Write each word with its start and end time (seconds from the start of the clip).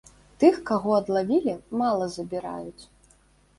Тых 0.43 0.55
каго 0.69 0.95
адлавілі, 1.01 1.53
мала 1.83 2.09
забіраюць. 2.17 2.83